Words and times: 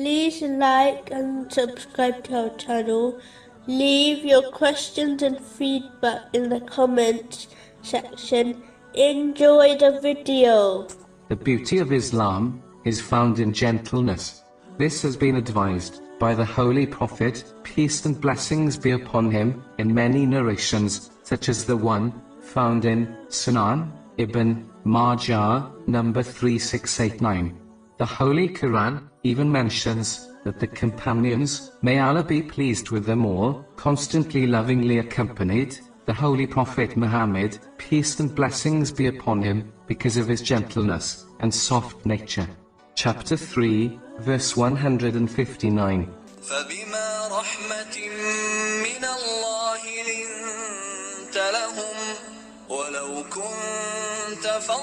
Please 0.00 0.40
like 0.40 1.10
and 1.10 1.52
subscribe 1.52 2.24
to 2.24 2.44
our 2.44 2.56
channel. 2.56 3.20
Leave 3.66 4.24
your 4.24 4.50
questions 4.50 5.22
and 5.22 5.38
feedback 5.38 6.22
in 6.32 6.48
the 6.48 6.60
comments 6.62 7.48
section. 7.82 8.62
Enjoy 8.94 9.76
the 9.76 10.00
video. 10.00 10.88
The 11.28 11.36
beauty 11.36 11.80
of 11.80 11.92
Islam 11.92 12.62
is 12.86 13.02
found 13.02 13.40
in 13.40 13.52
gentleness. 13.52 14.42
This 14.78 15.02
has 15.02 15.18
been 15.18 15.36
advised 15.36 16.00
by 16.18 16.34
the 16.34 16.46
Holy 16.46 16.86
Prophet, 16.86 17.44
peace 17.62 18.06
and 18.06 18.18
blessings 18.18 18.78
be 18.78 18.92
upon 18.92 19.30
him, 19.30 19.62
in 19.76 19.92
many 19.92 20.24
narrations, 20.24 21.10
such 21.24 21.50
as 21.50 21.66
the 21.66 21.76
one 21.76 22.22
found 22.40 22.86
in 22.86 23.06
Sunan 23.28 23.92
ibn 24.16 24.66
Majah, 24.84 25.70
number 25.86 26.22
3689. 26.22 27.69
The 27.99 28.05
Holy 28.05 28.49
Quran 28.49 29.03
even 29.23 29.51
mentions 29.51 30.29
that 30.43 30.59
the 30.59 30.67
companions, 30.67 31.71
may 31.81 31.99
Allah 31.99 32.23
be 32.23 32.41
pleased 32.41 32.91
with 32.91 33.05
them 33.05 33.25
all, 33.25 33.65
constantly 33.75 34.45
lovingly 34.45 34.99
accompanied 34.99 35.79
the 36.05 36.13
Holy 36.13 36.45
Prophet 36.45 36.95
Muhammad, 36.95 37.57
peace 37.77 38.19
and 38.19 38.35
blessings 38.35 38.91
be 38.91 39.07
upon 39.07 39.41
him, 39.41 39.73
because 39.87 40.17
of 40.17 40.27
his 40.27 40.41
gentleness 40.41 41.25
and 41.39 41.51
soft 41.51 42.05
nature. 42.05 42.47
Chapter 42.95 43.35
3, 43.35 43.99
verse 44.19 44.55
159. 44.55 46.13
فبما 46.41 47.27
رحمة 47.31 47.97
من 48.85 49.03
الله 49.03 49.81
لنت 50.09 51.37
لهم 51.37 51.97
ولو 52.69 53.23
كنت 53.23 54.08
فظا 54.55 54.81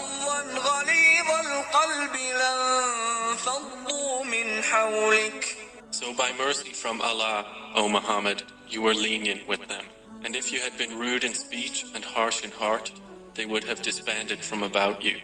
غليظ 0.69 1.30
القلب 1.47 2.15
لانفضوا 2.41 4.24
من 4.24 4.63
حولك 4.63 5.57
So 5.91 6.15
by 6.15 6.30
mercy 6.38 6.73
from 6.73 7.01
Allah, 7.01 7.45
O 7.74 7.88
Muhammad, 7.88 8.43
you 8.68 8.80
were 8.82 8.95
lenient 8.95 9.46
with 9.46 9.68
them. 9.68 9.85
And 10.24 10.35
if 10.35 10.52
you 10.52 10.60
had 10.60 10.77
been 10.79 10.99
rude 10.99 11.24
in 11.24 11.35
speech 11.35 11.85
and 11.95 12.05
harsh 12.05 12.43
in 12.45 12.51
heart, 12.51 12.93
they 13.35 13.46
would 13.46 13.65
have 13.65 13.82
disbanded 13.82 14.41
from 14.41 14.63
about 14.63 15.05
you. 15.05 15.16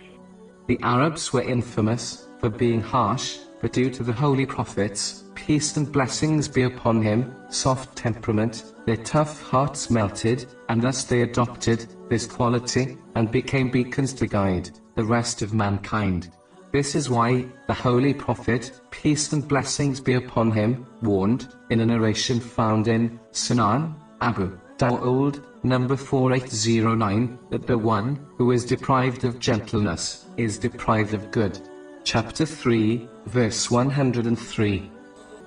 The 0.67 0.78
Arabs 0.83 1.33
were 1.33 1.42
infamous 1.42 2.28
for 2.41 2.50
being 2.50 2.83
harsh, 2.83 3.39
but 3.61 3.72
due 3.72 3.91
to 3.91 4.03
the 4.03 4.12
Holy 4.12 4.47
Prophets, 4.47 5.25
peace 5.34 5.77
and 5.78 5.91
blessings 5.91 6.48
be 6.48 6.64
upon 6.64 7.03
him, 7.03 7.34
soft 7.48 7.97
temperament, 7.97 8.55
their 8.86 9.03
tough 9.14 9.42
hearts 9.42 9.91
melted, 9.91 10.47
and 10.69 10.83
thus 10.83 11.05
they 11.05 11.22
adopted 11.22 11.86
this 12.14 12.28
quality, 12.28 12.95
and 13.16 13.31
became 13.31 13.72
beacons 13.72 14.14
to 14.14 14.28
guide 14.28 14.69
the 14.94 15.03
rest 15.03 15.42
of 15.42 15.52
mankind. 15.52 16.30
This 16.72 16.94
is 16.94 17.09
why 17.09 17.47
the 17.66 17.73
Holy 17.73 18.14
Prophet, 18.14 18.72
peace 18.92 19.33
and 19.33 19.47
blessings 19.47 20.00
be 20.00 20.14
upon 20.14 20.52
him, 20.52 20.86
warned, 21.02 21.47
in 21.72 21.80
a 21.80 21.86
narration 21.88 22.39
found 22.39 22.88
in 22.88 23.19
Sunan, 23.31 23.95
Abu 24.22 24.56
Dawood, 24.78 25.44
number 25.64 25.97
4809, 25.97 27.39
that 27.50 27.66
the 27.66 27.80
one 27.80 28.23
who 28.38 28.52
is 28.52 28.64
deprived 28.64 29.23
of 29.23 29.39
gentleness 29.39 30.28
is 30.38 30.59
deprived 30.59 31.16
of 31.16 31.31
good. 31.31 31.59
Chapter 32.03 32.45
3, 32.45 33.09
verse 33.25 33.72
103. 33.72 34.91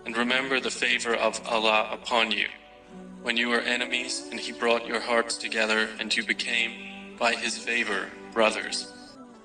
And 0.04 0.16
remember 0.16 0.58
the 0.58 0.72
favor 0.72 1.14
of 1.14 1.40
Allah 1.46 1.90
upon 1.92 2.32
you, 2.32 2.48
when 3.26 3.36
you 3.36 3.48
were 3.48 3.60
enemies 3.62 4.28
and 4.30 4.38
He 4.38 4.52
brought 4.52 4.86
your 4.86 5.00
hearts 5.00 5.36
together 5.36 5.88
and 5.98 6.16
you 6.16 6.22
became, 6.22 7.16
by 7.18 7.34
His 7.34 7.58
favor, 7.58 8.06
brothers. 8.32 8.92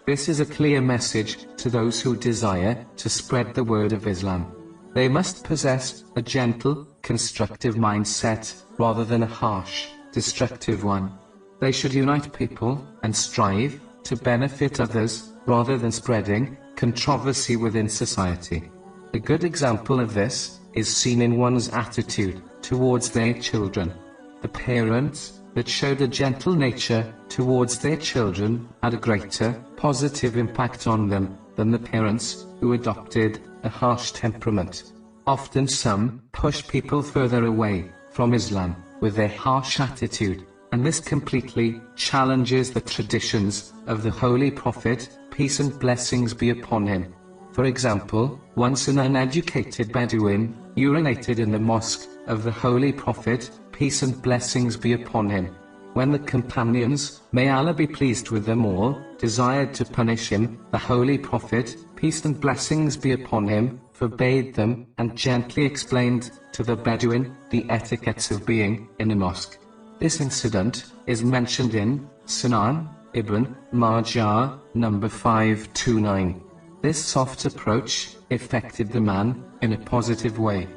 This 0.05 0.29
is 0.29 0.39
a 0.39 0.45
clear 0.45 0.79
message 0.81 1.47
to 1.57 1.67
those 1.67 1.99
who 1.99 2.15
desire 2.15 2.85
to 2.97 3.09
spread 3.09 3.55
the 3.55 3.63
word 3.63 3.91
of 3.91 4.05
Islam. 4.05 4.53
They 4.93 5.07
must 5.07 5.43
possess 5.43 6.03
a 6.15 6.21
gentle, 6.21 6.87
constructive 7.02 7.73
mindset, 7.73 8.53
rather 8.77 9.03
than 9.03 9.23
a 9.23 9.33
harsh, 9.41 9.87
destructive 10.11 10.83
one. 10.83 11.11
They 11.59 11.71
should 11.71 11.95
unite 11.95 12.31
people 12.33 12.86
and 13.02 13.15
strive 13.15 13.81
to 14.03 14.15
benefit 14.15 14.80
others, 14.80 15.33
rather 15.47 15.80
than 15.80 15.91
spreading 15.91 16.55
controversy 16.75 17.55
within 17.55 17.89
society. 17.89 18.70
A 19.15 19.20
good 19.20 19.43
example 19.43 19.99
of 19.99 20.14
this 20.14 20.59
is 20.75 20.95
seen 20.95 21.20
in 21.23 21.37
one's 21.37 21.70
attitude 21.70 22.43
towards 22.61 23.10
their 23.10 23.33
children. 23.33 23.94
The 24.42 24.48
parents 24.48 25.42
that 25.54 25.67
showed 25.67 26.02
a 26.02 26.08
gentle 26.08 26.54
nature 26.55 27.14
towards 27.30 27.80
their 27.80 27.98
children 27.98 28.67
had 28.82 28.94
a 28.94 28.98
greater 28.98 29.54
positive 29.76 30.38
impact 30.38 30.88
on 30.88 31.08
them 31.10 31.38
than 31.55 31.71
the 31.71 31.80
parents 31.80 32.45
who 32.60 32.73
adopted 32.73 33.39
a 33.64 33.70
harsh 33.70 34.11
temperament. 34.11 34.94
Often 35.27 35.67
some 35.67 36.21
push 36.32 36.67
people 36.67 37.02
further 37.02 37.45
away 37.45 37.92
from 38.11 38.33
Islam 38.33 38.76
with 39.00 39.16
their 39.16 39.27
harsh 39.27 39.80
attitude, 39.80 40.45
and 40.71 40.86
this 40.86 41.00
completely 41.00 41.82
challenges 41.95 42.71
the 42.71 42.82
traditions 42.82 43.73
of 43.88 44.04
the 44.04 44.11
Holy 44.11 44.52
Prophet, 44.52 45.17
peace 45.32 45.60
and 45.60 45.77
blessings 45.80 46.33
be 46.33 46.50
upon 46.50 46.88
him. 46.88 47.14
For 47.52 47.66
example, 47.66 48.39
once 48.55 48.88
an 48.88 49.00
uneducated 49.00 49.92
Bedouin 49.92 50.55
urinated 50.76 51.39
in 51.39 51.52
the 51.52 51.60
mosque 51.60 52.08
of 52.27 52.43
the 52.43 52.52
Holy 52.52 52.92
Prophet, 52.92 53.49
peace 53.71 54.04
and 54.04 54.21
blessings 54.21 54.77
be 54.77 54.93
upon 54.93 55.30
him. 55.30 55.55
When 55.93 56.11
the 56.11 56.20
companions, 56.20 57.21
may 57.33 57.49
Allah 57.49 57.73
be 57.73 57.87
pleased 57.87 58.30
with 58.30 58.45
them 58.45 58.65
all, 58.65 59.02
desired 59.17 59.73
to 59.73 59.86
punish 59.86 60.30
him, 60.30 60.65
the 60.71 60.77
Holy 60.77 61.17
Prophet, 61.17 61.76
peace 61.95 62.23
and 62.23 62.39
blessings 62.39 62.95
be 62.95 63.11
upon 63.11 63.48
him, 63.48 63.82
forbade 63.92 64.54
them, 64.54 64.87
and 64.98 65.17
gently 65.17 65.65
explained 65.65 66.32
to 66.54 66.64
the 66.64 66.76
Bedouin 66.76 67.36
the 67.49 67.65
etiquettes 67.70 68.32
of 68.32 68.45
being 68.45 68.88
in 68.99 69.11
a 69.11 69.15
mosque. 69.15 69.59
This 69.99 70.21
incident 70.21 70.86
is 71.08 71.23
mentioned 71.23 71.76
in 71.76 72.09
Sunan 72.26 72.88
Ibn 73.14 73.55
Majah, 73.73 74.58
number 74.73 75.09
529. 75.09 76.42
This 76.82 77.03
soft 77.03 77.43
approach 77.45 78.15
affected 78.32 78.92
the 78.92 79.02
man 79.02 79.43
in 79.61 79.73
a 79.73 79.77
positive 79.77 80.39
way. 80.39 80.67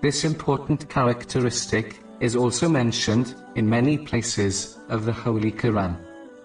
This 0.00 0.24
important 0.24 0.88
characteristic 0.88 1.98
is 2.20 2.36
also 2.36 2.68
mentioned 2.68 3.34
in 3.56 3.68
many 3.68 3.98
places 3.98 4.78
of 4.88 5.04
the 5.04 5.12
Holy 5.12 5.50
Quran. 5.50 5.96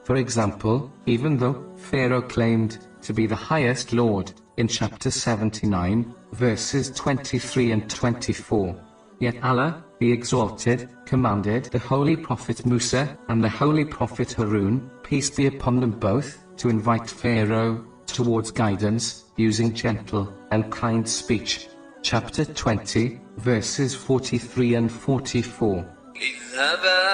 For 0.04 0.16
example, 0.16 0.92
even 1.06 1.38
though 1.38 1.64
Pharaoh 1.78 2.24
claimed 2.24 2.80
to 3.04 3.14
be 3.14 3.28
the 3.28 3.36
highest 3.36 3.94
Lord 3.94 4.34
in 4.58 4.68
chapter 4.68 5.12
79, 5.12 6.16
verses 6.32 6.90
23 6.92 7.72
and 7.74 7.88
24, 7.88 8.76
yet 9.20 9.36
Allah, 9.44 9.84
the 10.00 10.12
Exalted, 10.12 10.90
commanded 11.06 11.66
the 11.66 11.78
Holy 11.78 12.16
Prophet 12.16 12.66
Musa 12.66 13.16
and 13.30 13.44
the 13.44 13.50
Holy 13.50 13.86
Prophet 13.86 14.34
Harun, 14.34 14.90
peace 15.04 15.30
be 15.30 15.46
upon 15.46 15.80
them 15.80 15.92
both, 15.92 16.40
to 16.58 16.70
invite 16.70 17.08
Pharaoh 17.08 17.86
towards 18.08 18.50
guidance, 18.50 19.26
using 19.38 19.76
gentle 19.76 20.34
and 20.50 20.72
kind 20.72 21.08
speech 21.08 21.68
Chapter 22.03 22.45
20, 22.45 23.21
verses 23.37 23.95
43 23.95 24.75
and 24.75 24.91
44. 24.91 25.85
اذهبا 26.17 27.05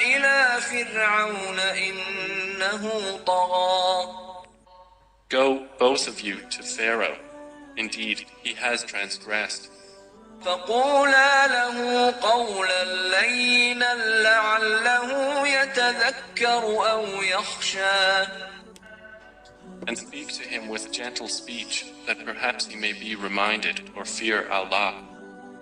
إلى 0.00 0.60
فرعون 0.60 1.58
إنه 1.58 2.90
طغى 3.26 4.28
Go, 5.30 5.66
both 5.78 6.08
of 6.08 6.20
you, 6.22 6.36
to 6.50 6.62
Pharaoh. 6.62 7.18
Indeed, 7.76 8.24
he 8.42 8.54
has 8.54 8.84
transgressed. 8.84 9.70
فقولا 10.44 11.46
له 11.46 12.10
قولا 12.10 12.84
لينا 12.84 13.94
لعله 14.22 15.46
يتذكر 15.48 16.90
أو 16.90 17.04
يخشى 17.22 18.26
and 19.87 19.97
speak 19.97 20.31
to 20.33 20.43
him 20.43 20.69
with 20.69 20.91
gentle 20.91 21.27
speech, 21.27 21.85
that 22.07 22.25
perhaps 22.25 22.67
he 22.67 22.77
may 22.77 22.93
be 22.93 23.15
reminded 23.15 23.81
or 23.95 24.05
fear 24.05 24.49
Allah. 24.49 24.95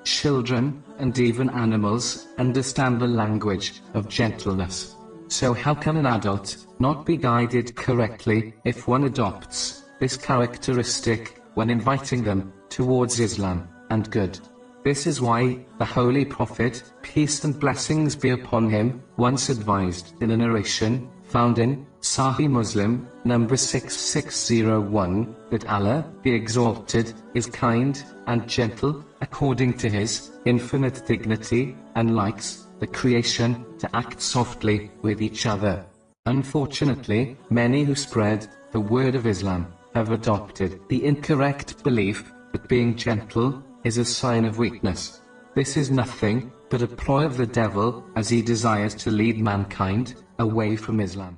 Children, 0.04 0.84
and 1.00 1.18
even 1.18 1.50
animals, 1.50 2.28
understand 2.38 3.00
the 3.00 3.08
language 3.08 3.82
of 3.94 4.10
gentleness. 4.10 4.96
So 5.28 5.54
how 5.54 5.74
can 5.74 5.98
an 5.98 6.06
adult 6.06 6.66
not 6.80 7.06
be 7.06 7.18
guided 7.18 7.76
correctly 7.76 8.54
if 8.66 8.88
one 8.88 9.06
adopts 9.06 9.84
this 10.00 10.18
characteristic 10.18 11.42
when 11.54 11.70
inviting 11.70 12.24
them 12.24 12.52
towards 12.70 13.20
Islam 13.20 13.68
and 13.90 14.10
good? 14.12 14.40
This 14.84 15.06
is 15.06 15.22
why 15.22 15.66
the 15.78 15.86
Holy 15.86 16.26
Prophet, 16.26 16.84
peace 17.02 17.44
and 17.44 17.60
blessings 17.60 18.16
be 18.16 18.32
upon 18.32 18.70
him, 18.70 19.04
once 19.18 19.50
advised 19.50 20.14
in 20.22 20.32
a 20.32 20.38
narration 20.38 21.10
found 21.24 21.60
in 21.60 21.86
Sahih 22.02 22.50
Muslim, 22.50 23.08
number 23.26 23.56
6601, 23.56 25.36
that 25.52 25.70
Allah, 25.70 26.04
the 26.24 26.34
Exalted, 26.34 27.14
is 27.36 27.46
kind 27.46 28.04
and 28.26 28.48
gentle, 28.48 29.06
according 29.22 29.78
to 29.78 29.88
His 29.88 30.32
infinite 30.46 31.06
dignity, 31.06 31.76
and 31.94 32.16
likes 32.16 32.66
the 32.80 32.88
creation 32.88 33.64
to 33.78 33.96
act 33.96 34.20
softly 34.20 34.90
with 35.04 35.22
each 35.22 35.46
other. 35.46 35.86
Unfortunately, 36.26 37.38
many 37.52 37.84
who 37.84 37.94
spread 37.94 38.48
the 38.72 38.80
word 38.80 39.14
of 39.14 39.28
Islam 39.28 39.72
have 39.94 40.10
adopted 40.10 40.80
the 40.90 41.06
incorrect 41.06 41.84
belief 41.84 42.32
that 42.52 42.68
being 42.68 42.96
gentle 42.96 43.64
is 43.84 44.00
a 44.00 44.06
sign 44.06 44.46
of 44.46 44.58
weakness. 44.58 45.22
This 45.54 45.78
is 45.78 45.92
nothing 45.92 46.52
but 46.70 46.82
a 46.82 46.88
ploy 46.88 47.26
of 47.26 47.38
the 47.38 47.46
devil 47.46 48.04
as 48.16 48.30
he 48.30 48.42
desires 48.42 48.96
to 48.96 49.12
lead 49.12 49.38
mankind 49.38 50.16
away 50.40 50.76
from 50.76 51.00
Islam. 51.00 51.38